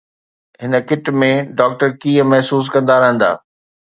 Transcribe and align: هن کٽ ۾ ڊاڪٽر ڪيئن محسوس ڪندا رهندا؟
هن 0.61 0.71
کٽ 0.87 1.03
۾ 1.23 1.29
ڊاڪٽر 1.59 1.89
ڪيئن 2.01 2.25
محسوس 2.31 2.65
ڪندا 2.73 2.95
رهندا؟ 3.03 3.31